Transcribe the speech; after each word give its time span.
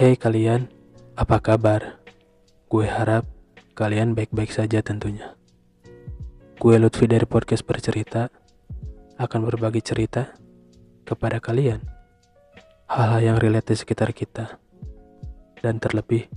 Hei 0.00 0.16
kalian, 0.16 0.64
apa 1.12 1.44
kabar? 1.44 2.00
Gue 2.72 2.88
harap 2.88 3.28
kalian 3.76 4.16
baik-baik 4.16 4.48
saja 4.48 4.80
tentunya. 4.80 5.36
Gue 6.56 6.80
Lutfi 6.80 7.04
dari 7.04 7.28
podcast 7.28 7.60
bercerita 7.68 8.32
akan 9.20 9.40
berbagi 9.44 9.84
cerita 9.84 10.32
kepada 11.04 11.36
kalian. 11.36 11.84
Hal-hal 12.88 13.20
yang 13.20 13.36
relate 13.36 13.76
di 13.76 13.76
sekitar 13.76 14.16
kita 14.16 14.56
dan 15.60 15.76
terlebih 15.76 16.32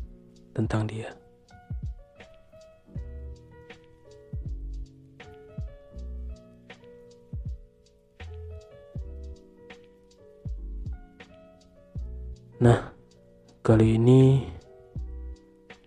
tentang 0.51 0.83
dia. 0.83 1.15
Nah, 12.59 12.92
kali 13.63 13.95
ini 13.95 14.43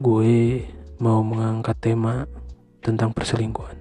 gue 0.00 0.64
mau 0.96 1.20
mengangkat 1.20 1.76
tema 1.76 2.24
tentang 2.80 3.12
perselingkuhan. 3.12 3.76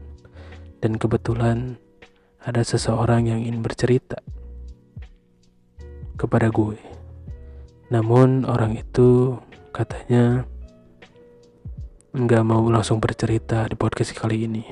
Dan 0.84 1.00
kebetulan 1.00 1.80
ada 2.44 2.60
seseorang 2.60 3.32
yang 3.32 3.40
ingin 3.40 3.64
bercerita 3.64 4.20
kepada 6.20 6.52
gue. 6.52 6.76
Namun 7.88 8.44
orang 8.44 8.76
itu 8.76 9.40
katanya 9.72 10.44
nggak 12.12 12.44
mau 12.44 12.68
langsung 12.68 13.00
bercerita 13.00 13.64
di 13.72 13.80
podcast 13.80 14.12
kali 14.12 14.44
ini. 14.44 14.68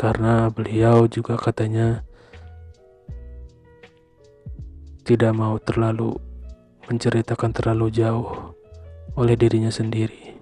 Karena 0.00 0.48
beliau 0.48 1.04
juga 1.12 1.36
katanya 1.36 2.00
tidak 5.04 5.36
mau 5.36 5.60
terlalu 5.60 6.25
menceritakan 6.86 7.50
terlalu 7.50 7.90
jauh 7.90 8.54
oleh 9.18 9.34
dirinya 9.34 9.70
sendiri 9.74 10.38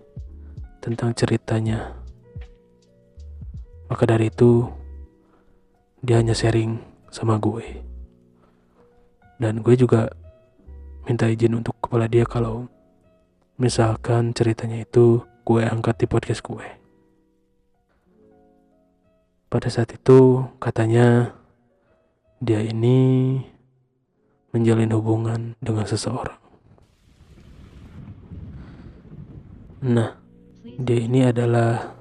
tentang 0.84 1.16
ceritanya. 1.16 1.96
Maka 3.88 4.04
dari 4.04 4.28
itu, 4.28 4.68
dia 6.04 6.20
hanya 6.20 6.36
sharing 6.36 6.76
sama 7.08 7.40
gue. 7.40 7.64
Dan 9.40 9.64
gue 9.64 9.74
juga 9.76 10.12
minta 11.08 11.28
izin 11.28 11.56
untuk 11.56 11.76
kepala 11.80 12.08
dia 12.08 12.28
kalau 12.28 12.68
misalkan 13.56 14.36
ceritanya 14.36 14.84
itu 14.84 15.24
gue 15.44 15.62
angkat 15.64 16.04
di 16.04 16.06
podcast 16.08 16.44
gue. 16.44 16.68
Pada 19.48 19.68
saat 19.70 19.94
itu 19.94 20.44
katanya 20.58 21.32
dia 22.42 22.60
ini 22.60 23.38
menjalin 24.54 24.94
hubungan 24.94 25.58
dengan 25.58 25.82
seseorang. 25.82 26.38
Nah, 29.82 30.14
dia 30.78 30.98
ini 31.02 31.26
adalah 31.26 31.98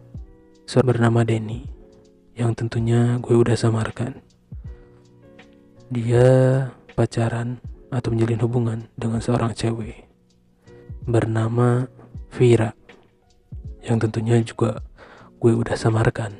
seorang 0.70 0.90
bernama 0.94 1.26
Denny 1.26 1.66
yang 2.38 2.54
tentunya 2.54 3.18
gue 3.18 3.34
udah 3.34 3.58
samarkan. 3.58 4.22
Dia 5.90 6.30
pacaran 6.94 7.58
atau 7.90 8.14
menjalin 8.14 8.42
hubungan 8.46 8.80
dengan 8.94 9.18
seorang 9.18 9.58
cewek 9.58 10.06
bernama 11.10 11.90
Vira 12.38 12.78
yang 13.82 13.98
tentunya 13.98 14.38
juga 14.46 14.86
gue 15.42 15.54
udah 15.58 15.74
samarkan. 15.74 16.38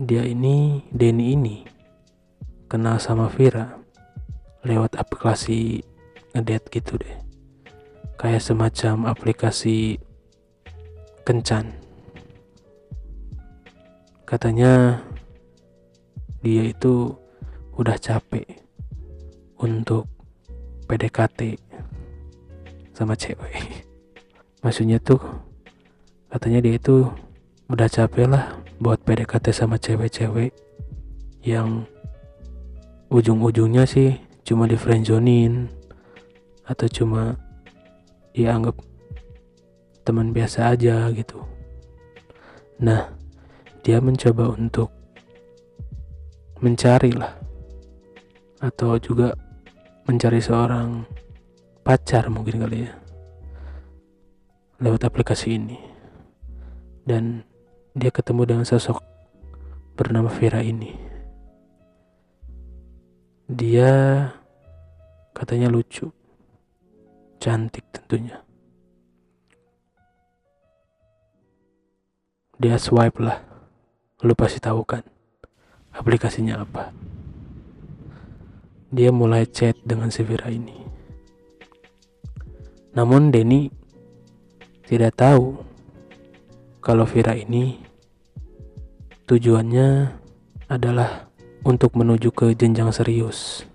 Dia 0.00 0.24
ini, 0.24 0.84
Denny 0.92 1.32
ini 1.32 1.79
kenal 2.70 3.02
sama 3.02 3.26
Vira 3.26 3.74
lewat 4.62 4.94
aplikasi 4.94 5.82
ngedate 6.30 6.70
gitu 6.70 6.94
deh. 7.02 7.18
Kayak 8.14 8.46
semacam 8.46 9.10
aplikasi 9.10 9.98
kencan. 11.26 11.74
Katanya 14.22 15.02
dia 16.38 16.70
itu 16.70 17.10
udah 17.74 17.98
capek 17.98 18.46
untuk 19.58 20.06
PDKT 20.86 21.58
sama 22.94 23.18
cewek. 23.18 23.82
Maksudnya 24.62 25.02
tuh 25.02 25.18
katanya 26.30 26.62
dia 26.62 26.78
itu 26.78 27.10
udah 27.66 27.90
capek 27.90 28.30
lah 28.30 28.54
buat 28.78 29.02
PDKT 29.02 29.50
sama 29.50 29.74
cewek-cewek 29.74 30.54
yang 31.42 31.88
ujung-ujungnya 33.10 33.90
sih 33.90 34.14
cuma 34.46 34.70
di 34.70 34.78
friendzonin 34.78 35.66
atau 36.62 36.86
cuma 36.86 37.34
dianggap 38.30 38.78
teman 40.06 40.30
biasa 40.30 40.70
aja 40.70 41.10
gitu. 41.10 41.42
Nah 42.78 43.10
dia 43.82 43.98
mencoba 43.98 44.54
untuk 44.54 44.94
mencari 46.62 47.10
lah 47.10 47.34
atau 48.62 48.94
juga 49.02 49.34
mencari 50.06 50.38
seorang 50.38 51.02
pacar 51.82 52.30
mungkin 52.30 52.62
kali 52.62 52.86
ya 52.86 52.94
lewat 54.78 55.10
aplikasi 55.10 55.58
ini. 55.58 55.82
Dan 57.02 57.42
dia 57.90 58.14
ketemu 58.14 58.46
dengan 58.46 58.62
sosok 58.62 59.02
bernama 59.98 60.30
Vera 60.30 60.62
ini 60.62 61.09
dia 63.50 63.90
katanya 65.34 65.66
lucu, 65.66 66.06
cantik 67.42 67.82
tentunya. 67.90 68.38
Dia 72.62 72.78
swipe 72.78 73.18
lah, 73.18 73.42
lu 74.22 74.38
pasti 74.38 74.62
tahu 74.62 74.86
kan 74.86 75.02
aplikasinya 75.90 76.62
apa. 76.62 76.94
Dia 78.94 79.10
mulai 79.10 79.50
chat 79.50 79.74
dengan 79.82 80.14
si 80.14 80.22
Vira 80.22 80.46
ini. 80.46 80.78
Namun 82.94 83.34
Denny 83.34 83.66
tidak 84.86 85.18
tahu 85.18 85.58
kalau 86.78 87.02
Vira 87.02 87.34
ini 87.34 87.82
tujuannya 89.26 89.88
adalah 90.70 91.29
untuk 91.64 91.96
menuju 91.96 92.32
ke 92.32 92.56
jenjang 92.56 92.88
serius. 92.92 93.68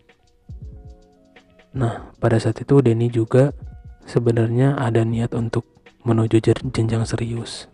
Nah, 1.76 2.10
pada 2.18 2.40
saat 2.40 2.58
itu 2.64 2.80
Denny 2.80 3.12
juga 3.12 3.52
sebenarnya 4.08 4.80
ada 4.80 5.04
niat 5.04 5.36
untuk 5.36 5.68
menuju 6.08 6.40
jenjang 6.72 7.04
serius. 7.04 7.68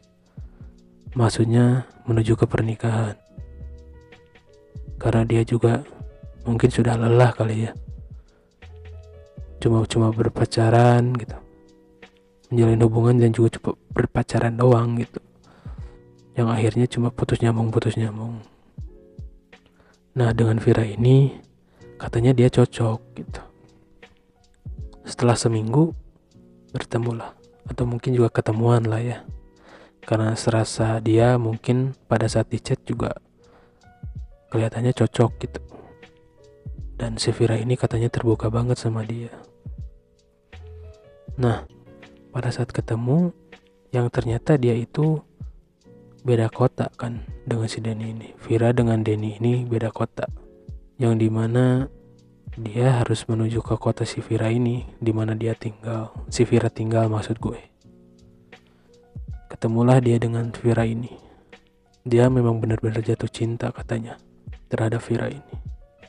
Maksudnya 1.13 1.85
menuju 2.07 2.39
ke 2.39 2.47
pernikahan. 2.47 3.19
Karena 4.97 5.27
dia 5.27 5.43
juga 5.43 5.83
mungkin 6.47 6.71
sudah 6.71 6.95
lelah 6.97 7.35
kali 7.35 7.67
ya. 7.67 7.71
Cuma-cuma 9.61 10.09
berpacaran 10.09 11.13
gitu. 11.13 11.37
Menjalin 12.49 12.83
hubungan 12.83 13.15
dan 13.21 13.31
juga 13.31 13.59
cukup 13.59 13.75
berpacaran 13.93 14.57
doang 14.57 14.97
gitu. 14.97 15.21
Yang 16.33 16.47
akhirnya 16.47 16.85
cuma 16.89 17.07
putus 17.13 17.43
nyambung 17.43 17.69
putus 17.69 17.99
nyambung. 17.99 18.41
Nah 20.11 20.35
dengan 20.35 20.59
Vira 20.59 20.83
ini 20.83 21.39
katanya 21.95 22.35
dia 22.35 22.51
cocok 22.51 22.99
gitu. 23.15 23.41
Setelah 25.07 25.39
seminggu 25.39 25.95
bertemulah 26.75 27.35
atau 27.67 27.87
mungkin 27.87 28.11
juga 28.11 28.27
ketemuan 28.31 28.83
lah 28.87 28.99
ya. 28.99 29.23
Karena 30.01 30.35
serasa 30.35 30.99
dia 30.99 31.39
mungkin 31.39 31.95
pada 32.09 32.27
saat 32.27 32.51
di 32.51 32.59
chat 32.59 32.81
juga 32.83 33.15
kelihatannya 34.51 34.91
cocok 34.91 35.31
gitu. 35.39 35.61
Dan 36.99 37.15
si 37.15 37.31
Vira 37.31 37.55
ini 37.55 37.79
katanya 37.79 38.11
terbuka 38.11 38.51
banget 38.51 38.77
sama 38.77 39.07
dia. 39.07 39.31
Nah, 41.39 41.63
pada 42.35 42.51
saat 42.51 42.69
ketemu 42.69 43.31
yang 43.95 44.11
ternyata 44.11 44.59
dia 44.59 44.75
itu 44.75 45.23
beda 46.21 46.53
kota 46.53 46.89
kan 46.97 47.25
dengan 47.45 47.67
si 47.67 47.81
Denny 47.81 48.13
ini. 48.13 48.29
Vira 48.37 48.69
dengan 48.73 49.01
Denny 49.01 49.41
ini 49.41 49.65
beda 49.65 49.89
kota. 49.89 50.29
Yang 51.01 51.13
di 51.25 51.29
mana 51.33 51.65
dia 52.59 53.01
harus 53.01 53.25
menuju 53.25 53.63
ke 53.63 53.75
kota 53.79 54.05
si 54.05 54.21
Vira 54.21 54.51
ini 54.51 54.85
di 55.01 55.11
mana 55.15 55.33
dia 55.33 55.57
tinggal. 55.57 56.13
Si 56.29 56.45
Vira 56.45 56.69
tinggal 56.69 57.09
maksud 57.09 57.41
gue. 57.41 57.57
Ketemulah 59.49 59.97
dia 60.03 60.21
dengan 60.21 60.53
Vira 60.53 60.85
ini. 60.85 61.09
Dia 62.01 62.29
memang 62.29 62.57
benar-benar 62.61 63.01
jatuh 63.01 63.29
cinta 63.29 63.69
katanya 63.73 64.17
terhadap 64.69 65.01
Vira 65.05 65.29
ini. 65.29 65.55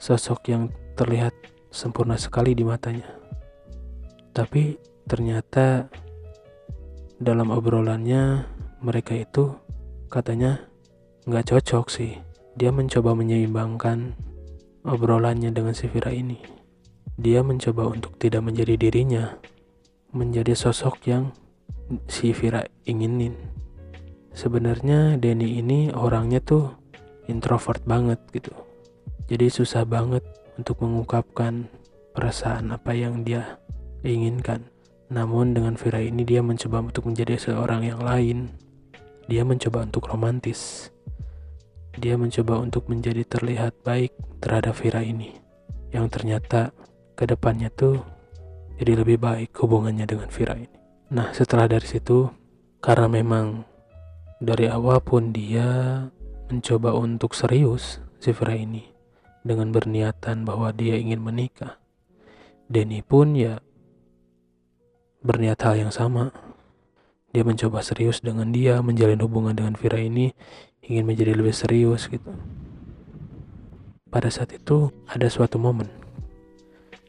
Sosok 0.03 0.41
yang 0.51 0.69
terlihat 0.99 1.33
sempurna 1.73 2.21
sekali 2.21 2.53
di 2.53 2.67
matanya. 2.67 3.09
Tapi 4.33 4.77
ternyata 5.07 5.89
dalam 7.23 7.55
obrolannya 7.55 8.45
mereka 8.83 9.15
itu 9.15 9.62
katanya 10.13 10.69
nggak 11.25 11.49
cocok 11.49 11.89
sih. 11.89 12.21
Dia 12.53 12.69
mencoba 12.69 13.17
menyeimbangkan 13.17 14.13
obrolannya 14.85 15.49
dengan 15.49 15.73
si 15.73 15.89
Vira 15.89 16.13
ini. 16.13 16.37
dia 17.21 17.45
mencoba 17.45 17.93
untuk 17.93 18.17
tidak 18.17 18.41
menjadi 18.41 18.75
dirinya, 18.75 19.37
menjadi 20.17 20.57
sosok 20.57 20.97
yang 21.07 21.31
si 22.09 22.33
Vira 22.33 22.65
inginin. 22.89 23.37
Sebenarnya 24.33 25.21
Denny 25.21 25.61
ini 25.61 25.93
orangnya 25.93 26.41
tuh 26.41 26.73
introvert 27.29 27.85
banget 27.85 28.17
gitu. 28.33 28.51
Jadi 29.29 29.47
susah 29.53 29.85
banget 29.85 30.25
untuk 30.57 30.81
mengungkapkan 30.81 31.69
perasaan 32.17 32.73
apa 32.73 32.97
yang 32.97 33.23
dia 33.23 33.61
inginkan. 34.03 34.67
Namun 35.13 35.53
dengan 35.53 35.77
Vira 35.77 36.01
ini 36.01 36.25
dia 36.25 36.41
mencoba 36.41 36.81
untuk 36.81 37.13
menjadi 37.13 37.37
seorang 37.37 37.85
yang 37.85 38.01
lain. 38.01 38.51
Dia 39.33 39.49
mencoba 39.49 39.89
untuk 39.89 40.13
romantis. 40.13 40.93
Dia 41.97 42.21
mencoba 42.21 42.61
untuk 42.61 42.93
menjadi 42.93 43.25
terlihat 43.25 43.81
baik 43.81 44.13
terhadap 44.45 44.77
Vira 44.77 45.01
ini. 45.01 45.33
Yang 45.89 46.21
ternyata 46.21 46.77
ke 47.17 47.25
depannya 47.25 47.73
tuh 47.73 47.97
jadi 48.77 49.01
lebih 49.01 49.17
baik 49.25 49.57
hubungannya 49.57 50.05
dengan 50.05 50.29
Vira 50.29 50.61
ini. 50.61 50.77
Nah 51.17 51.33
setelah 51.33 51.65
dari 51.65 51.89
situ 51.89 52.29
karena 52.85 53.09
memang 53.09 53.65
dari 54.37 54.69
awal 54.69 55.01
pun 55.01 55.33
dia 55.33 56.05
mencoba 56.53 56.93
untuk 56.93 57.33
serius 57.33 58.05
si 58.21 58.37
Vira 58.37 58.53
ini 58.53 58.85
dengan 59.49 59.73
berniatan 59.73 60.45
bahwa 60.45 60.77
dia 60.77 61.01
ingin 61.01 61.25
menikah. 61.25 61.81
Denny 62.69 63.01
pun 63.01 63.33
ya 63.33 63.65
berniat 65.25 65.57
hal 65.65 65.89
yang 65.89 65.93
sama. 65.95 66.37
Dia 67.33 67.43
mencoba 67.49 67.81
serius 67.81 68.21
dengan 68.21 68.53
dia, 68.53 68.85
menjalin 68.85 69.21
hubungan 69.25 69.57
dengan 69.57 69.73
Vira 69.73 69.97
ini, 69.97 70.37
ingin 70.85 71.09
menjadi 71.09 71.33
lebih 71.33 71.57
serius 71.57 72.13
gitu. 72.13 72.29
Pada 74.13 74.29
saat 74.29 74.53
itu 74.53 74.93
ada 75.09 75.33
suatu 75.33 75.57
momen 75.57 75.89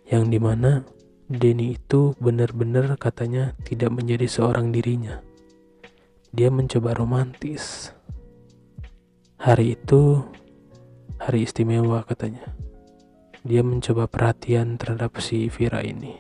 yang 0.07 0.31
di 0.31 0.39
mana 0.39 0.87
Denny 1.33 1.79
itu 1.79 2.13
benar-benar 2.21 2.93
katanya 2.99 3.57
tidak 3.65 3.89
menjadi 3.95 4.29
seorang 4.29 4.69
dirinya. 4.69 5.23
Dia 6.29 6.53
mencoba 6.53 6.93
romantis. 6.93 7.89
Hari 9.41 9.73
itu 9.73 10.21
hari 11.17 11.47
istimewa 11.47 12.05
katanya. 12.05 12.53
Dia 13.41 13.65
mencoba 13.65 14.05
perhatian 14.05 14.77
terhadap 14.77 15.17
si 15.23 15.49
Vira 15.49 15.81
ini. 15.81 16.13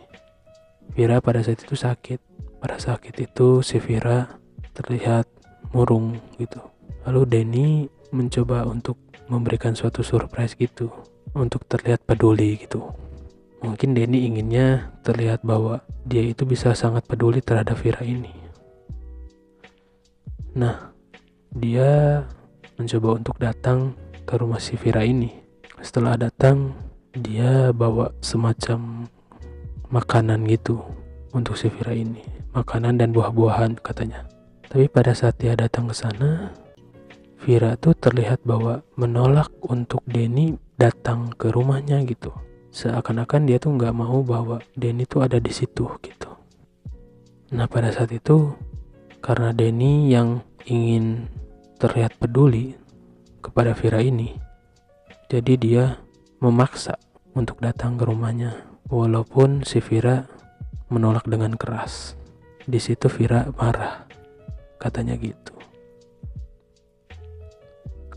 Vira 0.97 1.21
pada 1.21 1.45
saat 1.45 1.61
itu 1.61 1.77
sakit. 1.77 2.32
Pada 2.63 2.79
sakit 2.79 3.19
itu 3.19 3.59
si 3.59 3.75
Vira 3.75 4.39
terlihat 4.71 5.27
murung 5.75 6.15
gitu. 6.39 6.63
Lalu 7.03 7.21
Denny 7.27 7.67
mencoba 8.15 8.63
untuk 8.63 8.95
memberikan 9.27 9.75
suatu 9.75 9.99
surprise 9.99 10.55
gitu 10.55 10.87
untuk 11.35 11.67
terlihat 11.67 12.07
peduli 12.07 12.55
gitu. 12.63 12.87
Mungkin 13.67 13.91
Denny 13.91 14.31
inginnya 14.31 14.95
terlihat 15.03 15.43
bahwa 15.43 15.83
dia 16.07 16.23
itu 16.23 16.47
bisa 16.47 16.71
sangat 16.71 17.03
peduli 17.03 17.43
terhadap 17.43 17.75
Vira 17.83 17.99
ini. 17.99 18.31
Nah, 20.55 20.95
dia 21.51 22.23
mencoba 22.79 23.19
untuk 23.19 23.43
datang 23.43 23.91
ke 24.23 24.39
rumah 24.39 24.63
si 24.63 24.79
Vira 24.79 25.03
ini. 25.03 25.35
Setelah 25.83 26.15
datang, 26.15 26.71
dia 27.11 27.75
bawa 27.75 28.15
semacam 28.23 29.11
makanan 29.91 30.47
gitu 30.47 30.79
untuk 31.35 31.59
si 31.59 31.67
Vira 31.67 31.91
ini 31.91 32.32
makanan 32.53 33.01
dan 33.01 33.09
buah-buahan 33.11 33.81
katanya. 33.81 34.29
Tapi 34.69 34.89
pada 34.89 35.13
saat 35.13 35.37
dia 35.41 35.53
datang 35.53 35.89
ke 35.89 35.95
sana 35.97 36.53
Vira 37.43 37.75
tuh 37.75 37.91
terlihat 37.91 38.47
bahwa 38.47 38.87
menolak 38.95 39.51
untuk 39.67 39.99
Denny 40.07 40.55
datang 40.79 41.35
ke 41.35 41.51
rumahnya 41.51 41.99
gitu. 42.07 42.31
Seakan-akan 42.71 43.51
dia 43.51 43.59
tuh 43.59 43.75
nggak 43.75 43.91
mau 43.91 44.23
bahwa 44.23 44.63
Denny 44.79 45.03
tuh 45.03 45.27
ada 45.27 45.43
di 45.43 45.51
situ 45.51 45.85
gitu. 45.99 46.31
Nah 47.51 47.67
pada 47.67 47.91
saat 47.91 48.15
itu 48.15 48.55
karena 49.19 49.51
Denny 49.51 50.09
yang 50.09 50.39
ingin 50.63 51.27
terlihat 51.75 52.15
peduli 52.15 52.79
kepada 53.43 53.75
Vira 53.75 53.99
ini 53.99 54.39
jadi 55.27 55.53
dia 55.59 55.85
memaksa 56.39 56.93
untuk 57.33 57.57
datang 57.57 57.97
ke 57.97 58.05
rumahnya 58.05 58.69
walaupun 58.87 59.65
si 59.65 59.81
Vira 59.81 60.29
menolak 60.93 61.25
dengan 61.25 61.57
keras. 61.57 62.13
Di 62.63 62.79
situ 62.79 63.11
Vira 63.11 63.51
marah, 63.59 64.07
katanya 64.79 65.19
gitu. 65.19 65.51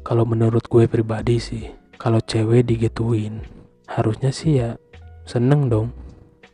Kalau 0.07 0.23
menurut 0.23 0.63
gue 0.71 0.87
pribadi 0.87 1.43
sih, 1.43 1.67
kalau 1.99 2.23
cewek 2.23 2.63
digituin, 2.63 3.43
harusnya 3.91 4.31
sih 4.31 4.63
ya 4.63 4.79
seneng 5.27 5.67
dong, 5.67 5.91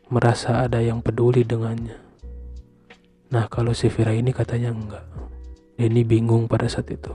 merasa 0.09 0.65
ada 0.65 0.81
yang 0.81 1.05
peduli 1.05 1.45
dengannya. 1.45 2.01
Nah 3.29 3.45
kalau 3.45 3.77
si 3.77 3.93
Vira 3.93 4.13
ini 4.17 4.33
katanya 4.33 4.73
enggak. 4.73 5.05
Denny 5.77 6.01
bingung 6.01 6.49
pada 6.49 6.65
saat 6.65 6.89
itu. 6.89 7.13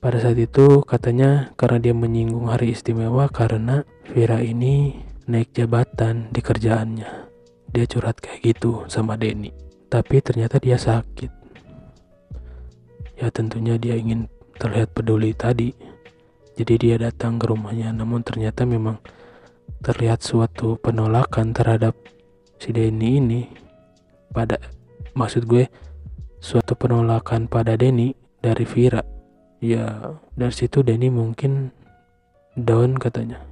Pada 0.00 0.16
saat 0.20 0.40
itu 0.40 0.80
katanya 0.88 1.52
karena 1.60 1.78
dia 1.82 1.94
menyinggung 1.96 2.48
hari 2.48 2.72
istimewa 2.72 3.28
karena 3.28 3.84
Vira 4.08 4.40
ini 4.40 5.04
naik 5.28 5.52
jabatan 5.52 6.32
di 6.32 6.40
kerjaannya 6.40 7.28
dia 7.68 7.84
curhat 7.84 8.16
kayak 8.24 8.40
gitu 8.40 8.88
sama 8.88 9.20
Denny 9.20 9.67
tapi 9.88 10.20
ternyata 10.20 10.60
dia 10.60 10.76
sakit. 10.76 11.32
Ya 13.18 13.32
tentunya 13.32 13.80
dia 13.80 13.96
ingin 13.96 14.28
terlihat 14.60 14.94
peduli 14.94 15.34
tadi. 15.34 15.72
Jadi 16.54 16.74
dia 16.76 16.96
datang 17.00 17.40
ke 17.40 17.48
rumahnya 17.48 17.90
namun 17.90 18.22
ternyata 18.22 18.68
memang 18.68 19.00
terlihat 19.82 20.22
suatu 20.22 20.76
penolakan 20.78 21.56
terhadap 21.56 21.96
si 22.60 22.70
Denny 22.70 23.18
ini. 23.18 23.42
Pada 24.30 24.60
maksud 25.16 25.48
gue 25.48 25.66
suatu 26.38 26.76
penolakan 26.78 27.48
pada 27.48 27.74
Denny 27.74 28.12
dari 28.44 28.68
Vira. 28.68 29.02
Ya 29.58 30.14
dari 30.38 30.54
situ 30.54 30.84
Denny 30.84 31.10
mungkin 31.10 31.74
down 32.54 32.98
katanya. 32.98 33.42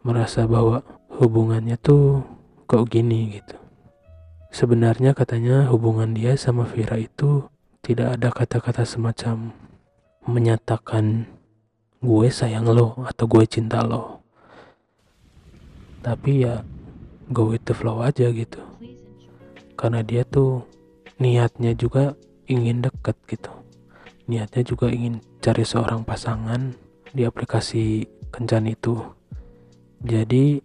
Merasa 0.00 0.48
bahwa 0.48 0.80
hubungannya 1.20 1.76
tuh 1.76 2.24
kok 2.64 2.88
gini 2.88 3.36
gitu. 3.36 3.59
Sebenarnya 4.50 5.14
katanya 5.14 5.70
hubungan 5.70 6.10
dia 6.10 6.34
sama 6.34 6.66
Vira 6.66 6.98
itu 6.98 7.46
tidak 7.86 8.18
ada 8.18 8.28
kata-kata 8.34 8.82
semacam 8.82 9.54
menyatakan 10.26 11.30
gue 12.02 12.28
sayang 12.28 12.66
lo 12.66 12.98
atau 13.06 13.30
gue 13.30 13.46
cinta 13.46 13.86
lo. 13.86 14.20
Tapi 16.02 16.42
ya 16.42 16.66
go 17.30 17.54
with 17.54 17.62
the 17.62 17.74
flow 17.78 18.02
aja 18.02 18.26
gitu. 18.34 18.58
Karena 19.78 20.02
dia 20.02 20.26
tuh 20.26 20.66
niatnya 21.22 21.70
juga 21.78 22.18
ingin 22.50 22.82
deket 22.82 23.14
gitu. 23.30 23.54
Niatnya 24.26 24.66
juga 24.66 24.90
ingin 24.90 25.22
cari 25.38 25.62
seorang 25.62 26.02
pasangan 26.02 26.74
di 27.14 27.22
aplikasi 27.22 28.02
kencan 28.34 28.66
itu. 28.66 28.98
Jadi 30.02 30.58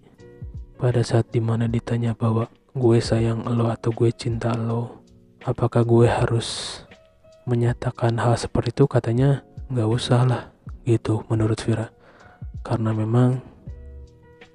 pada 0.81 1.05
saat 1.05 1.29
di 1.29 1.39
mana 1.39 1.69
ditanya 1.69 2.17
bahwa 2.17 2.49
gue 2.75 2.99
sayang 2.99 3.47
lo 3.47 3.71
atau 3.71 3.95
gue 3.95 4.11
cinta 4.11 4.51
lo 4.51 4.99
apakah 5.47 5.87
gue 5.87 6.11
harus 6.11 6.81
menyatakan 7.47 8.19
hal 8.19 8.35
seperti 8.35 8.75
itu? 8.75 8.85
Katanya 8.89 9.47
nggak 9.71 9.89
usah 9.89 10.27
lah 10.27 10.43
gitu 10.83 11.23
menurut 11.31 11.57
Vira 11.63 11.89
karena 12.67 12.91
memang 12.91 13.39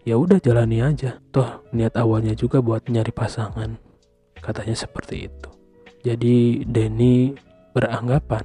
ya 0.04 0.20
udah 0.20 0.36
jalani 0.36 0.84
aja. 0.84 1.16
Toh 1.32 1.64
niat 1.72 1.96
awalnya 1.96 2.36
juga 2.36 2.60
buat 2.60 2.84
nyari 2.92 3.08
pasangan 3.08 3.80
katanya 4.44 4.76
seperti 4.76 5.30
itu. 5.30 5.48
Jadi 6.04 6.68
Denny 6.68 7.32
beranggapan 7.72 8.44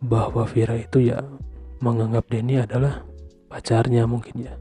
bahwa 0.00 0.48
Vira 0.48 0.78
itu 0.80 1.04
ya 1.04 1.20
menganggap 1.84 2.24
Denny 2.32 2.64
adalah 2.64 3.04
pacarnya 3.52 4.08
mungkin 4.08 4.48
ya. 4.48 4.54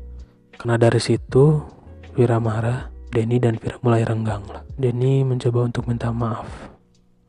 Karena 0.59 0.75
dari 0.75 0.99
situ 0.99 1.61
Vira 2.17 2.41
marah, 2.41 2.89
Denny 3.07 3.39
dan 3.39 3.55
Vira 3.55 3.79
mulai 3.79 4.03
renggang. 4.03 4.43
Denny 4.75 5.23
mencoba 5.23 5.63
untuk 5.63 5.87
minta 5.87 6.11
maaf 6.11 6.47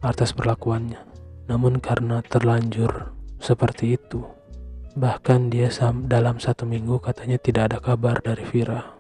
atas 0.03 0.35
perlakuannya. 0.35 0.99
Namun 1.47 1.79
karena 1.79 2.21
terlanjur 2.21 3.15
seperti 3.39 3.97
itu, 3.97 4.27
bahkan 4.99 5.49
dia 5.49 5.71
dalam 6.05 6.43
satu 6.43 6.67
minggu 6.69 7.01
katanya 7.01 7.39
tidak 7.41 7.73
ada 7.73 7.79
kabar 7.79 8.21
dari 8.21 8.45
Vira. 8.45 8.99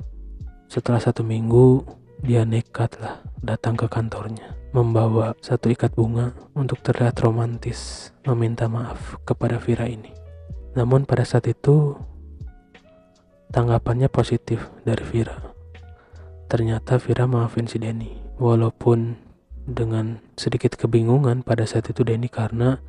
Setelah 0.70 1.02
satu 1.02 1.26
minggu, 1.26 1.84
dia 2.24 2.46
nekat 2.46 2.96
lah 3.02 3.20
datang 3.42 3.76
ke 3.76 3.86
kantornya, 3.90 4.56
membawa 4.72 5.36
satu 5.44 5.68
ikat 5.68 5.92
bunga 5.92 6.32
untuk 6.56 6.80
terlihat 6.80 7.20
romantis, 7.20 8.10
meminta 8.24 8.70
maaf 8.70 9.18
kepada 9.28 9.60
Vira 9.60 9.90
ini. 9.90 10.14
Namun 10.72 11.04
pada 11.04 11.26
saat 11.26 11.50
itu, 11.50 11.98
tanggapannya 13.52 14.08
positif 14.08 14.62
dari 14.86 15.04
Vira 15.04 15.47
Ternyata 16.48 16.96
Vira 16.96 17.28
maafin 17.28 17.68
si 17.68 17.76
Denny. 17.76 18.16
Walaupun 18.40 19.20
dengan 19.68 20.24
sedikit 20.40 20.80
kebingungan 20.80 21.44
pada 21.44 21.68
saat 21.68 21.92
itu 21.92 22.00
Denny 22.00 22.32
karena 22.32 22.80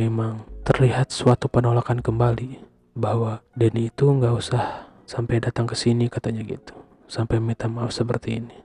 memang 0.00 0.48
terlihat 0.64 1.12
suatu 1.12 1.52
penolakan 1.52 2.00
kembali 2.00 2.64
bahwa 2.96 3.44
Denny 3.52 3.92
itu 3.92 4.08
nggak 4.08 4.34
usah 4.34 4.88
sampai 5.04 5.38
datang 5.44 5.68
ke 5.68 5.76
sini 5.76 6.08
katanya 6.08 6.42
gitu. 6.42 6.74
sampai 7.06 7.38
minta 7.38 7.70
maaf 7.70 7.94
seperti 7.94 8.42
ini 8.42 8.56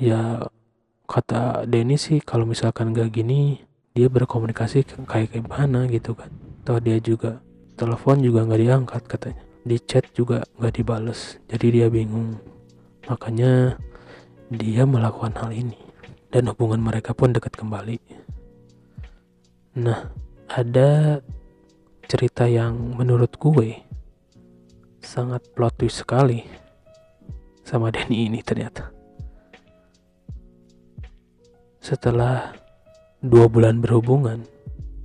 ya 0.00 0.40
kata 1.04 1.68
Denny 1.68 2.00
sih 2.00 2.24
kalau 2.24 2.48
misalkan 2.48 2.96
gak 2.96 3.12
gini 3.12 3.60
dia 3.92 4.08
berkomunikasi 4.08 4.88
kayak 5.04 5.36
gimana 5.36 5.84
gitu 5.92 6.16
kan 6.16 6.32
atau 6.64 6.80
dia 6.80 6.96
juga 6.96 7.44
telepon 7.76 8.24
juga 8.24 8.48
nggak 8.48 8.62
diangkat 8.64 9.02
katanya 9.04 9.44
di 9.62 9.78
chat 9.78 10.10
juga 10.14 10.42
nggak 10.58 10.74
dibales 10.74 11.38
jadi 11.46 11.66
dia 11.70 11.86
bingung. 11.88 12.38
Makanya 13.06 13.78
dia 14.50 14.82
melakukan 14.84 15.34
hal 15.38 15.50
ini 15.54 15.78
dan 16.34 16.50
hubungan 16.50 16.82
mereka 16.82 17.14
pun 17.14 17.30
dekat 17.34 17.54
kembali. 17.54 17.98
Nah 19.78 20.12
ada 20.52 21.22
cerita 22.10 22.44
yang 22.44 22.98
menurut 22.98 23.32
gue 23.40 23.80
sangat 25.00 25.42
plot 25.56 25.80
twist 25.80 26.04
sekali 26.04 26.44
sama 27.64 27.88
Denny 27.88 28.28
ini 28.28 28.44
ternyata. 28.44 28.92
Setelah 31.82 32.54
dua 33.18 33.50
bulan 33.50 33.82
berhubungan, 33.82 34.46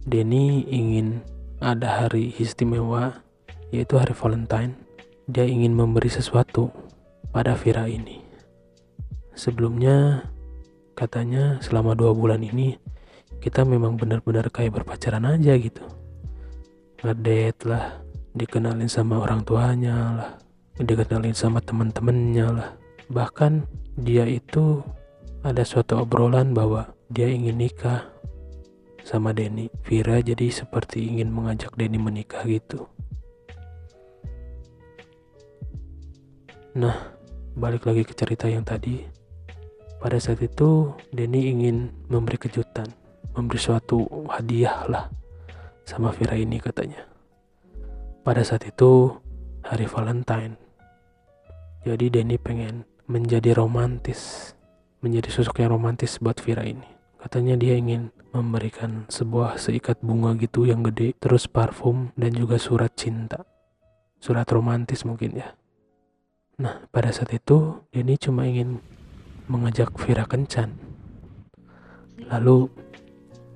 Denny 0.05 0.67
ingin 0.69 1.25
ada 1.57 2.05
hari 2.05 2.37
istimewa, 2.37 3.25
yaitu 3.71 3.99
hari 3.99 4.15
Valentine. 4.15 4.73
Dia 5.27 5.43
ingin 5.43 5.75
memberi 5.75 6.07
sesuatu 6.07 6.71
pada 7.35 7.53
Vira 7.59 7.85
ini. 7.91 8.23
Sebelumnya, 9.35 10.23
katanya 10.97 11.59
selama 11.59 11.93
dua 11.93 12.15
bulan 12.15 12.41
ini 12.41 12.79
kita 13.43 13.61
memang 13.67 13.99
benar-benar 13.99 14.49
kayak 14.49 14.81
berpacaran 14.81 15.27
aja 15.27 15.53
gitu. 15.59 15.83
Ngedate 17.03 17.61
lah, 17.69 18.01
dikenalin 18.33 18.89
sama 18.89 19.21
orang 19.21 19.45
tuanya 19.45 19.95
lah, 20.17 20.29
dikenalin 20.79 21.37
sama 21.37 21.61
teman-temannya 21.61 22.47
lah. 22.49 22.69
Bahkan 23.13 23.67
dia 24.01 24.25
itu 24.25 24.81
ada 25.45 25.61
suatu 25.61 26.01
obrolan 26.01 26.57
bahwa 26.57 26.91
dia 27.13 27.29
ingin 27.29 27.61
nikah 27.61 28.09
sama 29.05 29.31
Denny. 29.31 29.69
Vira 29.85 30.19
jadi 30.19 30.49
seperti 30.49 31.07
ingin 31.07 31.29
mengajak 31.31 31.77
Denny 31.77 32.01
menikah 32.01 32.43
gitu. 32.43 32.89
Nah, 36.77 36.93
balik 37.57 37.89
lagi 37.89 38.05
ke 38.05 38.13
cerita 38.13 38.45
yang 38.45 38.61
tadi. 38.61 39.01
Pada 39.97 40.21
saat 40.21 40.37
itu, 40.45 40.93
Denny 41.09 41.49
ingin 41.49 41.89
memberi 42.05 42.37
kejutan, 42.37 42.85
memberi 43.33 43.57
suatu 43.57 44.05
hadiah 44.29 44.85
lah 44.85 45.09
sama 45.89 46.13
Vira 46.13 46.37
ini 46.37 46.61
katanya. 46.61 47.01
Pada 48.21 48.45
saat 48.45 48.69
itu, 48.69 49.09
hari 49.65 49.89
Valentine. 49.89 50.53
Jadi 51.81 52.13
Denny 52.13 52.37
pengen 52.37 52.85
menjadi 53.09 53.57
romantis, 53.57 54.53
menjadi 55.01 55.33
sosok 55.33 55.65
yang 55.65 55.73
romantis 55.73 56.21
buat 56.21 56.37
Vira 56.45 56.61
ini. 56.61 56.85
Katanya 57.17 57.57
dia 57.57 57.73
ingin 57.73 58.13
memberikan 58.37 59.09
sebuah 59.09 59.57
seikat 59.57 59.97
bunga 60.05 60.37
gitu 60.37 60.69
yang 60.69 60.85
gede, 60.85 61.17
terus 61.17 61.49
parfum 61.49 62.13
dan 62.13 62.37
juga 62.37 62.61
surat 62.61 62.93
cinta. 62.93 63.49
Surat 64.21 64.45
romantis 64.53 65.01
mungkin 65.01 65.41
ya. 65.41 65.57
Nah, 66.57 66.89
pada 66.89 67.13
saat 67.13 67.29
itu 67.37 67.85
Denny 67.93 68.17
cuma 68.17 68.49
ingin 68.49 68.81
mengajak 69.45 69.93
Vira 70.01 70.25
kencan. 70.25 70.73
Lalu 72.33 72.65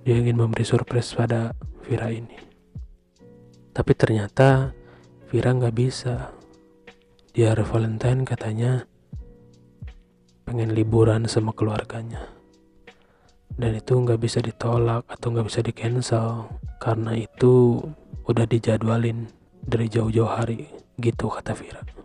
dia 0.06 0.22
ingin 0.22 0.38
memberi 0.38 0.62
surprise 0.62 1.18
pada 1.18 1.58
Vira 1.82 2.14
ini. 2.14 2.38
Tapi 3.74 3.92
ternyata 3.98 4.70
Vira 5.34 5.50
nggak 5.50 5.74
bisa. 5.74 6.30
Di 7.34 7.48
hari 7.48 7.66
Valentine 7.66 8.22
katanya 8.22 8.86
pengen 10.46 10.76
liburan 10.76 11.26
sama 11.26 11.56
keluarganya 11.56 12.28
dan 13.56 13.72
itu 13.72 13.96
nggak 13.96 14.20
bisa 14.20 14.44
ditolak 14.44 15.08
atau 15.08 15.32
nggak 15.32 15.48
bisa 15.48 15.64
di 15.64 15.72
cancel 15.72 16.50
karena 16.76 17.16
itu 17.16 17.80
udah 18.28 18.44
dijadwalin 18.44 19.32
dari 19.64 19.88
jauh-jauh 19.88 20.28
hari 20.28 20.68
gitu 21.00 21.32
kata 21.32 21.56
Vira 21.56 22.01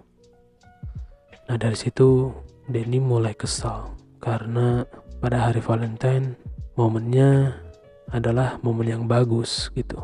nah 1.47 1.57
dari 1.59 1.79
situ 1.79 2.35
Denny 2.67 2.99
mulai 2.99 3.35
kesal 3.35 3.95
karena 4.19 4.83
pada 5.23 5.51
hari 5.51 5.63
Valentine 5.63 6.35
momennya 6.75 7.63
adalah 8.11 8.59
momen 8.63 8.87
yang 8.91 9.05
bagus 9.07 9.71
gitu 9.75 10.03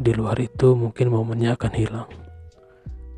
di 0.00 0.12
luar 0.16 0.40
itu 0.40 0.74
mungkin 0.74 1.12
momennya 1.12 1.56
akan 1.56 1.72
hilang 1.76 2.10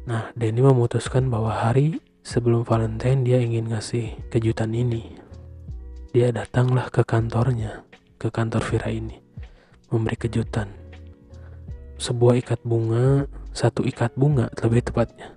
nah 0.07 0.31
Denny 0.35 0.63
memutuskan 0.63 1.31
bahwa 1.31 1.55
hari 1.55 2.03
sebelum 2.27 2.67
Valentine 2.67 3.23
dia 3.23 3.39
ingin 3.39 3.71
ngasih 3.71 4.19
kejutan 4.31 4.75
ini 4.75 5.27
dia 6.17 6.33
datanglah 6.33 6.89
ke 6.89 7.05
kantornya, 7.05 7.85
ke 8.17 8.33
kantor 8.33 8.65
Vira 8.65 8.89
ini, 8.89 9.21
memberi 9.93 10.17
kejutan. 10.17 10.65
Sebuah 12.01 12.41
ikat 12.41 12.65
bunga, 12.65 13.29
satu 13.53 13.85
ikat 13.85 14.17
bunga 14.17 14.49
lebih 14.65 14.81
tepatnya. 14.81 15.36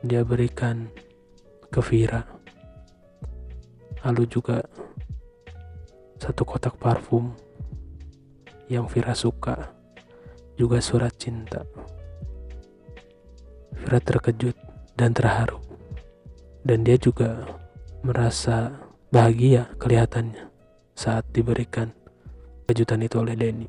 Dia 0.00 0.24
berikan 0.24 0.88
ke 1.68 1.84
Vira. 1.84 2.24
Lalu 4.00 4.24
juga 4.32 4.64
satu 6.16 6.42
kotak 6.48 6.80
parfum 6.80 7.36
yang 8.72 8.88
Vira 8.88 9.12
suka, 9.12 9.76
juga 10.56 10.80
surat 10.80 11.12
cinta. 11.20 11.68
Vira 13.76 14.00
terkejut 14.00 14.56
dan 14.96 15.12
terharu. 15.12 15.60
Dan 16.60 16.84
dia 16.84 16.96
juga 17.00 17.44
merasa 18.00 18.72
bahagia 19.12 19.68
kelihatannya 19.80 20.48
saat 20.96 21.24
diberikan 21.32 21.92
kejutan 22.68 23.04
itu 23.04 23.16
oleh 23.20 23.36
Denny. 23.36 23.68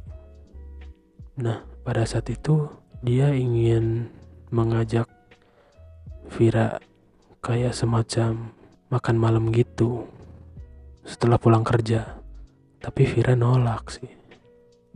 Nah, 1.39 1.63
pada 1.81 2.03
saat 2.03 2.27
itu 2.27 2.67
dia 3.01 3.31
ingin 3.31 4.11
mengajak 4.51 5.07
Vira 6.41 6.81
kayak 7.45 7.77
semacam 7.77 8.49
makan 8.89 9.15
malam 9.21 9.53
gitu 9.53 10.09
setelah 11.05 11.37
pulang 11.37 11.61
kerja. 11.61 12.17
Tapi 12.81 13.05
Vira 13.05 13.37
nolak 13.37 13.93
sih. 13.93 14.09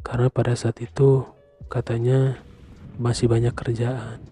Karena 0.01 0.33
pada 0.33 0.57
saat 0.57 0.81
itu 0.81 1.21
katanya 1.69 2.41
masih 2.97 3.29
banyak 3.29 3.53
kerjaan. 3.53 4.25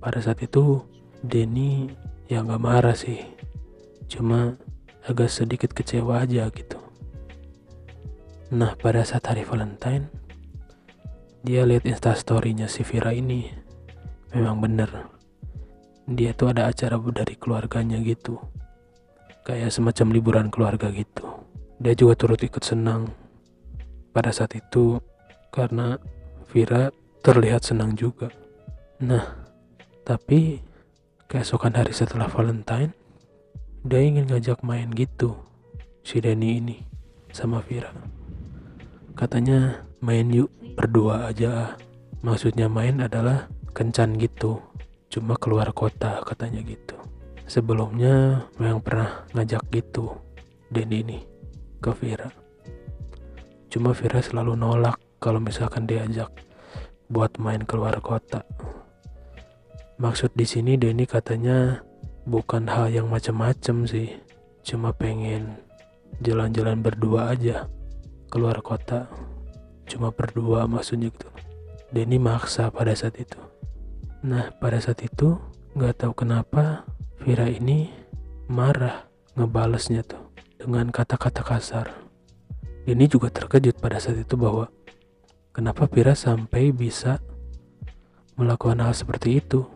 Pada 0.00 0.24
saat 0.24 0.40
itu 0.40 0.88
Denny 1.20 1.92
ya 2.30 2.46
nggak 2.46 2.62
marah 2.62 2.94
sih 2.94 3.18
cuma 4.06 4.54
agak 5.02 5.32
sedikit 5.32 5.74
kecewa 5.74 6.22
aja 6.22 6.46
gitu 6.52 6.78
nah 8.54 8.78
pada 8.78 9.02
saat 9.02 9.26
hari 9.26 9.42
Valentine 9.42 10.06
dia 11.42 11.66
lihat 11.66 11.88
instastorynya 11.88 12.70
si 12.70 12.86
Vira 12.86 13.10
ini 13.16 13.50
memang 14.30 14.62
bener 14.62 15.17
dia 16.08 16.32
tuh 16.32 16.56
ada 16.56 16.72
acara 16.72 16.96
dari 17.12 17.36
keluarganya 17.36 18.00
gitu. 18.00 18.40
Kayak 19.44 19.76
semacam 19.76 20.06
liburan 20.16 20.48
keluarga 20.48 20.88
gitu. 20.88 21.44
Dia 21.76 21.92
juga 21.92 22.16
turut 22.16 22.40
ikut 22.40 22.64
senang. 22.64 23.12
Pada 24.16 24.32
saat 24.32 24.56
itu 24.56 24.96
karena 25.52 26.00
Vira 26.48 26.88
terlihat 27.20 27.60
senang 27.60 27.92
juga. 27.92 28.32
Nah 29.04 29.36
tapi 30.08 30.64
keesokan 31.28 31.76
hari 31.76 31.92
setelah 31.92 32.24
Valentine 32.24 32.96
dia 33.84 34.00
ingin 34.00 34.24
ngajak 34.32 34.64
main 34.64 34.88
gitu 34.96 35.36
si 36.00 36.24
Denny 36.24 36.56
ini 36.56 36.78
sama 37.36 37.60
Vira. 37.60 37.92
Katanya 39.12 39.84
main 40.00 40.32
yuk 40.32 40.48
berdua 40.72 41.28
aja. 41.28 41.76
Maksudnya 42.24 42.66
main 42.66 42.98
adalah 43.04 43.46
kencan 43.76 44.16
gitu 44.16 44.67
cuma 45.08 45.36
keluar 45.40 45.72
kota 45.72 46.20
katanya 46.24 46.60
gitu. 46.64 46.96
Sebelumnya 47.48 48.46
memang 48.60 48.84
pernah 48.84 49.24
ngajak 49.32 49.64
gitu 49.72 50.12
Denny 50.68 51.00
ini 51.00 51.18
ke 51.80 51.92
Vira 51.96 52.28
cuma 53.68 53.92
Vira 53.92 54.24
selalu 54.24 54.56
nolak 54.56 54.96
kalau 55.20 55.38
misalkan 55.38 55.84
diajak 55.84 56.32
buat 57.12 57.36
main 57.36 57.64
keluar 57.64 57.96
kota. 58.00 58.44
Maksud 60.00 60.32
di 60.32 60.46
sini 60.48 60.80
Denny 60.80 61.04
katanya 61.04 61.82
bukan 62.24 62.68
hal 62.68 62.92
yang 62.92 63.06
macam-macam 63.10 63.84
sih. 63.84 64.14
Cuma 64.64 64.92
pengen 64.92 65.58
jalan-jalan 66.22 66.80
berdua 66.80 67.32
aja 67.34 67.66
keluar 68.32 68.60
kota. 68.64 69.08
Cuma 69.88 70.12
berdua 70.12 70.68
maksudnya 70.68 71.12
gitu. 71.12 71.28
Denny 71.88 72.20
maksa 72.20 72.68
pada 72.68 72.92
saat 72.92 73.16
itu 73.16 73.40
nah 74.24 74.50
pada 74.58 74.82
saat 74.82 75.02
itu 75.06 75.38
nggak 75.78 76.04
tahu 76.04 76.12
kenapa 76.24 76.86
Vira 77.22 77.50
ini 77.50 77.90
marah 78.50 79.06
ngebalesnya 79.34 80.06
tuh 80.06 80.30
dengan 80.58 80.90
kata-kata 80.90 81.42
kasar 81.42 82.08
Denny 82.88 83.04
juga 83.04 83.28
terkejut 83.28 83.84
pada 83.84 84.00
saat 84.00 84.16
itu 84.16 84.32
bahwa 84.40 84.72
kenapa 85.52 85.84
Vira 85.92 86.16
sampai 86.16 86.72
bisa 86.72 87.20
melakukan 88.40 88.80
hal 88.80 88.96
seperti 88.96 89.44
itu. 89.44 89.68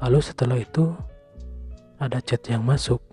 Lalu 0.00 0.18
setelah 0.24 0.56
itu 0.56 0.88
ada 2.00 2.16
chat 2.24 2.40
yang 2.48 2.64
masuk 2.64 3.04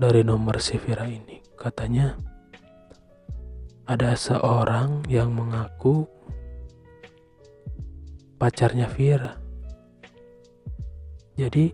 dari 0.00 0.24
nomor 0.24 0.64
si 0.64 0.80
Vira 0.80 1.04
ini. 1.04 1.44
Katanya 1.60 2.16
ada 3.84 4.16
seorang 4.16 5.04
yang 5.04 5.28
mengaku 5.36 6.08
pacarnya 8.44 8.84
Vira. 8.92 9.40
Jadi 11.32 11.72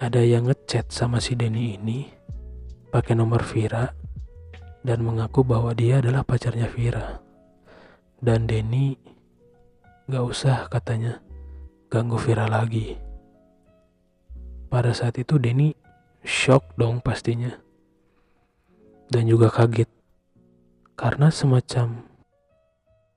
ada 0.00 0.24
yang 0.24 0.48
ngechat 0.48 0.88
sama 0.88 1.20
si 1.20 1.36
Denny 1.36 1.76
ini 1.76 2.08
pakai 2.88 3.12
nomor 3.12 3.44
Vira 3.44 3.92
dan 4.80 5.04
mengaku 5.04 5.44
bahwa 5.44 5.76
dia 5.76 6.00
adalah 6.00 6.24
pacarnya 6.24 6.64
Vira. 6.72 7.20
Dan 8.24 8.48
Denny 8.48 8.96
gak 10.08 10.24
usah 10.24 10.64
katanya 10.72 11.20
ganggu 11.92 12.16
Vira 12.16 12.48
lagi. 12.48 12.96
Pada 14.72 14.96
saat 14.96 15.20
itu 15.20 15.36
Denny 15.36 15.76
shock 16.24 16.72
dong 16.80 17.04
pastinya. 17.04 17.52
Dan 19.12 19.28
juga 19.28 19.52
kaget. 19.52 19.92
Karena 20.96 21.28
semacam 21.28 22.13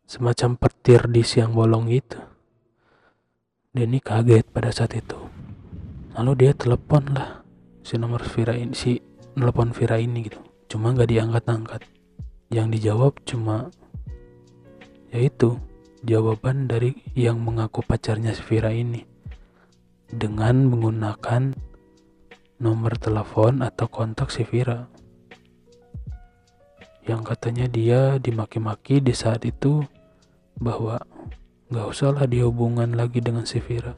semacam 0.08 0.56
petir 0.56 1.04
di 1.12 1.20
siang 1.20 1.52
bolong 1.52 1.92
itu. 1.92 2.16
Denny 3.76 4.00
kaget 4.00 4.48
pada 4.48 4.72
saat 4.72 4.96
itu. 4.96 5.20
Lalu 6.16 6.48
dia 6.48 6.52
telepon 6.56 7.12
lah 7.12 7.44
si 7.84 8.00
nomor 8.00 8.24
Vira 8.24 8.56
ini, 8.56 8.72
si 8.72 9.04
telepon 9.36 9.76
Vira 9.76 10.00
ini 10.00 10.32
gitu. 10.32 10.40
Cuma 10.72 10.96
gak 10.96 11.12
diangkat-angkat. 11.12 11.84
Yang 12.48 12.68
dijawab 12.80 13.14
cuma 13.28 13.68
yaitu 15.12 15.60
jawaban 16.08 16.72
dari 16.72 16.96
yang 17.12 17.44
mengaku 17.44 17.84
pacarnya 17.84 18.32
si 18.32 18.44
Vira 18.48 18.72
ini 18.72 19.04
dengan 20.08 20.72
menggunakan 20.72 21.52
nomor 22.64 22.96
telepon 22.96 23.60
atau 23.60 23.92
kontak 23.92 24.32
si 24.32 24.48
Vira 24.48 24.88
yang 27.08 27.24
katanya 27.24 27.72
dia 27.72 28.20
dimaki-maki 28.20 29.00
di 29.00 29.16
saat 29.16 29.48
itu 29.48 29.84
bahwa 30.58 31.02
gak 31.68 31.88
usahlah 31.88 32.26
dihubungan 32.26 32.96
lagi 32.96 33.20
dengan 33.22 33.46
si 33.46 33.60
Vira. 33.60 33.94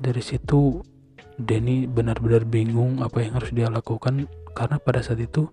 Dari 0.00 0.22
situ 0.24 0.82
Denny 1.34 1.90
benar-benar 1.90 2.46
bingung 2.46 3.02
apa 3.02 3.22
yang 3.22 3.38
harus 3.38 3.50
dia 3.50 3.66
lakukan 3.66 4.30
karena 4.54 4.78
pada 4.78 5.02
saat 5.02 5.18
itu 5.18 5.50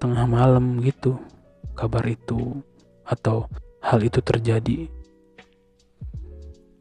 tengah 0.00 0.24
malam 0.24 0.80
gitu 0.80 1.20
kabar 1.76 2.04
itu 2.08 2.64
atau 3.04 3.46
hal 3.84 4.00
itu 4.00 4.20
terjadi. 4.24 4.88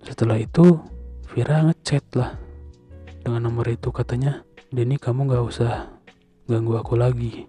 Setelah 0.04 0.40
itu 0.40 0.80
Vira 1.32 1.66
ngechat 1.68 2.06
lah 2.16 2.40
dengan 3.24 3.48
nomor 3.48 3.68
itu 3.72 3.92
katanya 3.92 4.44
Denny 4.74 4.98
kamu 4.98 5.30
gak 5.30 5.46
usah 5.46 5.74
ganggu 6.50 6.80
aku 6.80 6.98
lagi. 6.98 7.46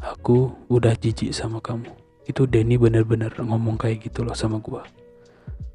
Aku 0.00 0.56
udah 0.72 0.96
jijik 0.96 1.36
sama 1.36 1.60
kamu 1.60 1.99
itu 2.30 2.46
Denny 2.46 2.78
bener-bener 2.78 3.34
ngomong 3.36 3.76
kayak 3.76 4.06
gitu 4.06 4.22
loh 4.22 4.34
sama 4.34 4.62
gua. 4.62 4.86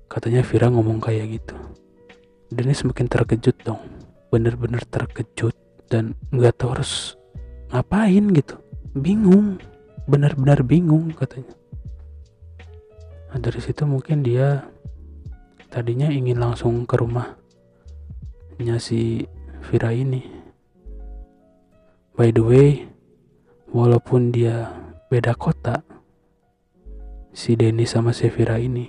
Katanya 0.08 0.42
Vira 0.42 0.72
ngomong 0.72 1.04
kayak 1.04 1.40
gitu. 1.40 1.56
Denny 2.50 2.72
semakin 2.72 3.12
terkejut 3.12 3.58
dong. 3.68 3.84
Bener-bener 4.32 4.82
terkejut 4.88 5.56
dan 5.92 6.16
nggak 6.32 6.56
tahu 6.58 6.80
harus 6.80 7.20
ngapain 7.70 8.32
gitu. 8.32 8.56
Bingung. 8.96 9.60
Benar-benar 10.06 10.62
bingung 10.64 11.12
katanya. 11.12 11.52
Nah, 13.34 13.40
dari 13.44 13.60
situ 13.60 13.84
mungkin 13.84 14.24
dia 14.24 14.64
tadinya 15.68 16.08
ingin 16.08 16.40
langsung 16.40 16.88
ke 16.88 16.96
rumahnya 16.96 18.80
si 18.80 19.28
Vira 19.68 19.92
ini. 19.92 20.24
By 22.16 22.32
the 22.32 22.40
way 22.40 22.88
walaupun 23.76 24.32
dia 24.32 24.72
beda 25.12 25.36
kota 25.36 25.84
si 27.36 27.60
Denny 27.60 27.84
sama 27.84 28.16
si 28.16 28.32
Vira 28.32 28.56
ini. 28.56 28.88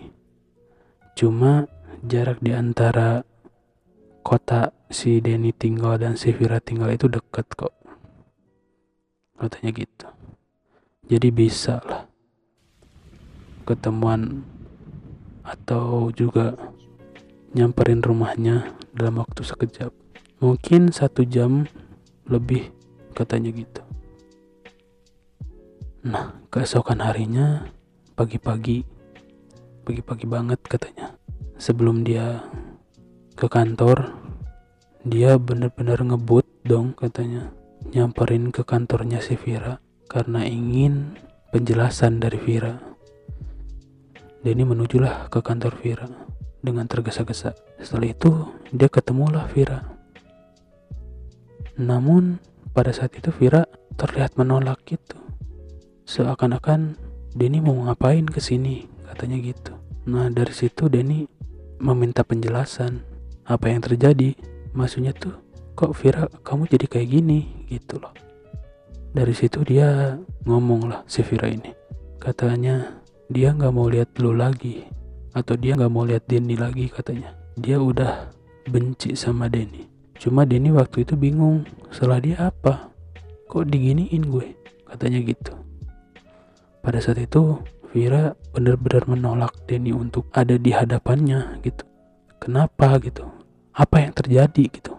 Cuma 1.19 1.67
jarak 2.07 2.39
di 2.39 2.55
antara 2.55 3.27
kota 4.23 4.71
si 4.87 5.19
Denny 5.19 5.51
tinggal 5.51 5.99
dan 5.99 6.15
si 6.15 6.31
Vira 6.31 6.63
tinggal 6.63 6.95
itu 6.95 7.11
deket 7.11 7.51
kok. 7.59 7.75
Katanya 9.35 9.71
gitu. 9.75 10.07
Jadi 11.11 11.29
bisa 11.35 11.83
lah 11.83 12.07
ketemuan 13.67 14.47
atau 15.43 16.15
juga 16.15 16.55
nyamperin 17.51 17.99
rumahnya 17.99 18.79
dalam 18.95 19.19
waktu 19.19 19.43
sekejap. 19.43 19.91
Mungkin 20.39 20.95
satu 20.95 21.27
jam 21.27 21.67
lebih 22.31 22.71
katanya 23.11 23.51
gitu. 23.51 23.83
Nah 26.07 26.39
keesokan 26.55 27.03
harinya 27.03 27.76
pagi-pagi 28.17 28.83
pagi-pagi 29.85 30.27
banget 30.27 30.61
katanya 30.65 31.15
sebelum 31.61 32.01
dia 32.01 32.43
ke 33.37 33.47
kantor 33.47 34.17
dia 35.05 35.37
benar-benar 35.37 36.01
ngebut 36.01 36.49
dong 36.65 36.97
katanya 36.97 37.53
nyamperin 37.93 38.51
ke 38.51 38.65
kantornya 38.65 39.21
si 39.21 39.37
Vira 39.37 39.79
karena 40.09 40.43
ingin 40.49 41.15
penjelasan 41.53 42.19
dari 42.19 42.41
Vira 42.41 42.97
Denny 44.47 44.63
menujulah 44.63 45.27
ke 45.27 45.43
kantor 45.43 45.75
Vira 45.83 46.07
dengan 46.63 46.87
tergesa-gesa. 46.87 47.51
Setelah 47.83 48.15
itu, 48.15 48.31
dia 48.71 48.87
ketemulah 48.87 49.43
Vira. 49.51 49.83
Namun, 51.75 52.39
pada 52.71 52.95
saat 52.95 53.11
itu 53.19 53.35
Vira 53.35 53.67
terlihat 53.99 54.39
menolak 54.39 54.87
gitu. 54.87 55.19
Seakan-akan 56.07 56.95
Denny 57.37 57.61
mau 57.61 57.77
ngapain 57.85 58.25
ke 58.25 58.41
sini, 58.41 58.89
katanya 59.05 59.37
gitu. 59.45 59.77
Nah, 60.09 60.33
dari 60.33 60.57
situ 60.57 60.89
Denny 60.89 61.29
meminta 61.77 62.25
penjelasan. 62.25 63.05
Apa 63.45 63.69
yang 63.69 63.85
terjadi. 63.85 64.33
Maksudnya 64.73 65.13
tuh, 65.13 65.37
kok 65.77 65.93
Vira 66.01 66.33
kamu 66.41 66.65
jadi 66.65 66.89
kayak 66.89 67.09
gini? 67.13 67.69
Gitu 67.69 68.01
loh. 68.01 68.17
Dari 69.13 69.37
situ 69.37 69.61
dia 69.69 70.17
ngomong 70.49 70.89
lah 70.89 71.05
si 71.05 71.21
Vira 71.21 71.53
ini. 71.53 71.77
Katanya 72.17 73.05
dia 73.29 73.53
nggak 73.53 73.73
mau 73.77 73.93
lihat 73.93 74.17
lu 74.17 74.33
lagi. 74.33 74.89
Atau 75.37 75.61
dia 75.61 75.77
nggak 75.77 75.93
mau 75.93 76.09
lihat 76.09 76.25
Denny 76.25 76.57
lagi 76.57 76.89
katanya. 76.89 77.37
Dia 77.61 77.77
udah 77.77 78.33
benci 78.73 79.13
sama 79.13 79.53
Denny. 79.53 79.85
Cuma 80.17 80.49
Denny 80.49 80.73
waktu 80.73 81.05
itu 81.05 81.13
bingung 81.21 81.69
salah 81.93 82.17
dia 82.17 82.49
apa? 82.49 82.89
Kok 83.45 83.69
diginiin 83.69 84.25
gue? 84.25 84.57
Katanya 84.89 85.21
gitu 85.21 85.66
pada 86.87 87.03
saat 87.03 87.19
itu 87.19 87.59
Vira 87.91 88.39
benar-benar 88.55 89.11
menolak 89.11 89.59
Denny 89.67 89.91
untuk 89.91 90.31
ada 90.31 90.55
di 90.55 90.71
hadapannya 90.71 91.59
gitu. 91.67 91.83
Kenapa 92.39 93.03
gitu? 93.03 93.27
Apa 93.75 94.07
yang 94.07 94.15
terjadi 94.15 94.71
gitu? 94.71 94.95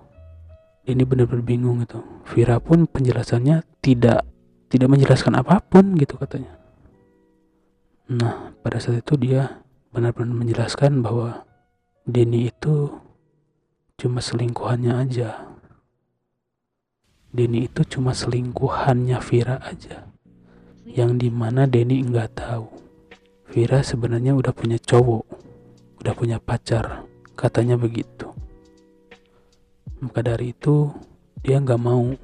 Denny 0.84 1.08
benar-benar 1.08 1.47
bingung 1.47 1.80
gitu. 1.88 2.04
Vira 2.28 2.60
pun 2.60 2.91
penjelasannya 2.91 3.63
tidak 3.80 4.28
tidak 4.67 4.89
menjelaskan 4.91 5.39
apa 5.39 5.63
pun 5.63 5.95
gitu 5.95 6.19
katanya. 6.19 6.60
Nah, 8.12 8.52
pada 8.60 8.84
saat 8.84 9.08
itu 9.08 9.15
dia 9.15 9.63
benar-benar 9.95 10.36
menjelaskan 10.36 11.00
bahwa 11.00 11.47
Denny 12.04 12.52
itu 12.52 12.91
cuma 13.95 14.19
selingkuhannya 14.19 14.91
aja. 14.91 15.56
Denny 17.32 17.71
itu 17.71 17.88
cuma 17.88 18.12
selingkuhannya 18.12 19.21
Vira 19.23 19.62
aja. 19.63 20.16
Yang 20.88 21.12
di 21.28 21.30
mana 21.30 21.67
Denny 21.67 22.00
nggak 22.08 22.39
tahu. 22.39 22.67
Vira 23.52 23.84
sebenarnya 23.84 24.32
udah 24.36 24.56
punya 24.56 24.80
cowok, 24.80 25.23
udah 26.04 26.13
punya 26.15 26.38
pacar, 26.39 27.04
katanya 27.36 27.76
begitu. 27.76 28.32
Maka 30.00 30.23
dari 30.23 30.56
itu 30.56 30.91
dia 31.43 31.60
nggak 31.60 31.82
mau 31.82 32.15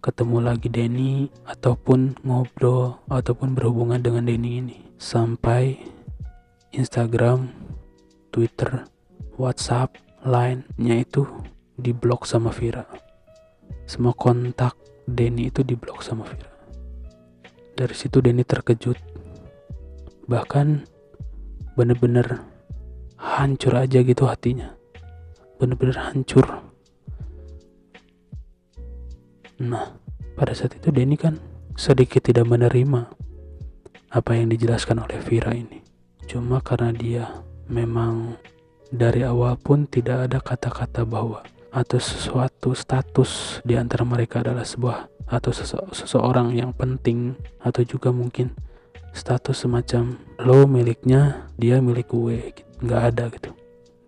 ketemu 0.00 0.36
lagi 0.40 0.68
Denny 0.72 1.28
ataupun 1.44 2.20
ngobrol 2.24 2.96
ataupun 3.12 3.52
berhubungan 3.52 4.00
dengan 4.00 4.24
Denny 4.24 4.64
ini 4.64 4.78
sampai 4.96 5.76
Instagram, 6.72 7.52
Twitter, 8.32 8.88
WhatsApp, 9.36 9.96
Line-nya 10.20 11.00
itu 11.00 11.24
diblok 11.80 12.28
sama 12.28 12.52
Vira. 12.52 12.84
Semua 13.88 14.12
kontak 14.12 14.76
Denny 15.08 15.48
itu 15.48 15.64
diblok 15.64 16.04
sama 16.04 16.28
Vira. 16.28 16.49
Dari 17.80 17.96
situ 17.96 18.20
Denny 18.20 18.44
terkejut. 18.44 19.00
Bahkan 20.28 20.84
bener-bener 21.80 22.44
hancur 23.16 23.72
aja 23.72 24.04
gitu 24.04 24.28
hatinya. 24.28 24.76
Bener-bener 25.56 25.96
hancur. 25.96 26.44
Nah, 29.64 29.96
pada 30.36 30.52
saat 30.52 30.76
itu 30.76 30.92
Denny 30.92 31.16
kan 31.16 31.40
sedikit 31.72 32.20
tidak 32.20 32.44
menerima 32.44 33.08
apa 34.12 34.30
yang 34.36 34.52
dijelaskan 34.52 35.00
oleh 35.00 35.16
Vira 35.24 35.56
ini. 35.56 35.80
Cuma 36.28 36.60
karena 36.60 36.92
dia 36.92 37.24
memang 37.64 38.36
dari 38.92 39.24
awal 39.24 39.56
pun 39.56 39.88
tidak 39.88 40.28
ada 40.28 40.44
kata-kata 40.44 41.08
bahwa 41.08 41.40
atau 41.72 41.96
sesuatu 41.96 42.76
status 42.76 43.64
di 43.64 43.78
antara 43.78 44.04
mereka 44.04 44.44
adalah 44.44 44.68
sebuah 44.68 45.06
atau 45.30 45.54
sese 45.54 45.78
seseorang 45.94 46.50
yang 46.58 46.74
penting 46.74 47.38
atau 47.62 47.86
juga 47.86 48.10
mungkin 48.10 48.50
status 49.14 49.62
semacam 49.62 50.18
lo 50.42 50.66
miliknya 50.66 51.46
dia 51.54 51.78
milik 51.78 52.10
gue 52.10 52.50
gitu. 52.50 52.66
nggak 52.82 53.02
ada 53.14 53.24
gitu. 53.30 53.50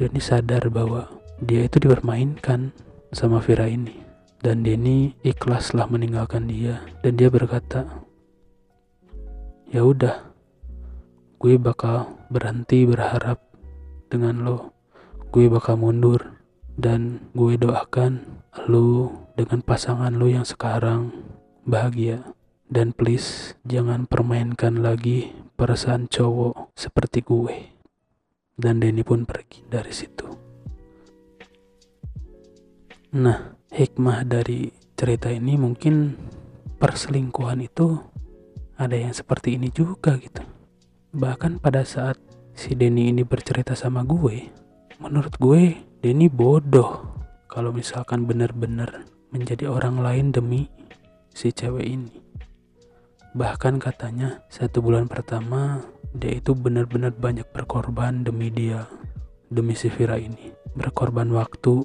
Denny 0.02 0.18
sadar 0.18 0.66
bahwa 0.66 1.06
dia 1.38 1.62
itu 1.62 1.78
dipermainkan 1.78 2.74
sama 3.14 3.38
Vira 3.38 3.70
ini. 3.70 4.02
Dan 4.42 4.66
Denny 4.66 5.14
ikhlaslah 5.22 5.87
meninggalkan 5.87 6.50
dia. 6.50 6.82
Dan 7.06 7.14
dia 7.14 7.30
berkata 7.30 7.87
ya 9.70 9.87
udah 9.87 10.26
gue 11.38 11.54
bakal 11.58 12.18
berhenti 12.32 12.82
berharap 12.82 13.38
dengan 14.11 14.42
lo. 14.42 14.58
Gue 15.30 15.46
bakal 15.46 15.78
mundur 15.78 16.41
dan 16.76 17.28
gue 17.37 17.61
doakan 17.61 18.24
lo 18.68 19.12
dengan 19.37 19.61
pasangan 19.61 20.12
lo 20.16 20.28
yang 20.28 20.46
sekarang 20.46 21.12
bahagia. 21.68 22.32
Dan 22.72 22.96
please 22.96 23.52
jangan 23.68 24.08
permainkan 24.08 24.80
lagi 24.80 25.28
perasaan 25.61 26.08
cowok 26.08 26.72
seperti 26.72 27.20
gue. 27.20 27.56
Dan 28.56 28.80
Denny 28.80 29.04
pun 29.04 29.28
pergi 29.28 29.61
dari 29.68 29.92
situ. 29.92 30.24
Nah 33.12 33.52
hikmah 33.68 34.24
dari 34.24 34.72
cerita 34.96 35.28
ini 35.28 35.61
mungkin 35.61 36.16
perselingkuhan 36.80 37.61
itu 37.61 38.00
ada 38.80 38.96
yang 38.96 39.12
seperti 39.12 39.61
ini 39.61 39.68
juga 39.68 40.16
gitu. 40.16 40.40
Bahkan 41.12 41.61
pada 41.61 41.85
saat 41.85 42.16
si 42.56 42.72
Denny 42.72 43.12
ini 43.12 43.20
bercerita 43.20 43.76
sama 43.76 44.00
gue 44.00 44.62
menurut 45.02 45.34
gue 45.42 45.82
Denny 45.98 46.30
bodoh 46.30 47.18
kalau 47.50 47.74
misalkan 47.74 48.22
benar-benar 48.22 49.02
menjadi 49.34 49.66
orang 49.66 49.98
lain 49.98 50.30
demi 50.30 50.70
si 51.34 51.50
cewek 51.50 51.82
ini. 51.82 52.22
Bahkan 53.34 53.82
katanya 53.82 54.46
satu 54.46 54.78
bulan 54.78 55.10
pertama 55.10 55.82
dia 56.14 56.38
itu 56.38 56.54
benar-benar 56.54 57.10
banyak 57.16 57.50
berkorban 57.50 58.22
demi 58.22 58.52
dia, 58.54 58.86
demi 59.50 59.74
si 59.74 59.90
Vira 59.90 60.20
ini. 60.20 60.54
Berkorban 60.78 61.32
waktu, 61.34 61.82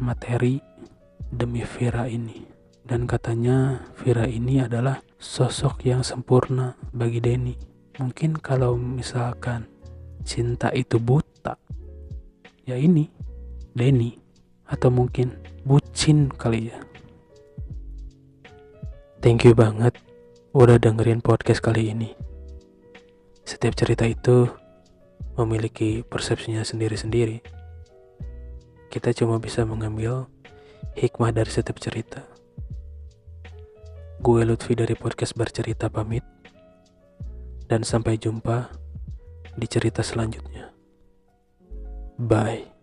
materi 0.00 0.62
demi 1.28 1.60
Vira 1.66 2.08
ini. 2.08 2.46
Dan 2.86 3.04
katanya 3.04 3.82
Vira 3.98 4.30
ini 4.30 4.62
adalah 4.62 5.02
sosok 5.18 5.82
yang 5.84 6.06
sempurna 6.06 6.78
bagi 6.94 7.18
Denny. 7.18 7.58
Mungkin 7.98 8.38
kalau 8.38 8.78
misalkan 8.78 9.66
cinta 10.22 10.70
itu 10.70 11.02
buta, 11.02 11.58
ya 12.66 12.74
ini 12.74 13.06
Denny 13.78 14.18
atau 14.66 14.90
mungkin 14.90 15.38
bucin 15.62 16.26
kali 16.34 16.74
ya. 16.74 16.78
Thank 19.22 19.46
you 19.46 19.54
banget 19.54 19.94
udah 20.50 20.76
dengerin 20.82 21.22
podcast 21.22 21.62
kali 21.62 21.94
ini. 21.94 22.10
Setiap 23.46 23.78
cerita 23.78 24.02
itu 24.02 24.50
memiliki 25.38 26.02
persepsinya 26.02 26.66
sendiri-sendiri. 26.66 27.38
Kita 28.90 29.14
cuma 29.14 29.38
bisa 29.38 29.62
mengambil 29.62 30.26
hikmah 30.98 31.30
dari 31.30 31.50
setiap 31.52 31.78
cerita. 31.78 32.26
Gue 34.18 34.42
Lutfi 34.42 34.74
dari 34.74 34.98
podcast 34.98 35.38
bercerita 35.38 35.86
pamit. 35.86 36.26
Dan 37.66 37.82
sampai 37.82 38.14
jumpa 38.14 38.70
di 39.58 39.66
cerita 39.66 40.00
selanjutnya. 40.00 40.75
Bye. 42.18 42.75